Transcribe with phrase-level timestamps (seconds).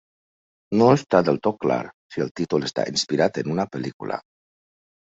[0.79, 1.77] No està del tot clar
[2.15, 4.21] si el títol està inspirat en una pel·lícula.